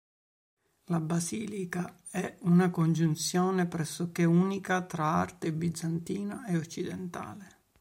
[0.85, 7.65] La basilica è una congiunzione pressoché unica tra arte bizantina e occidentale.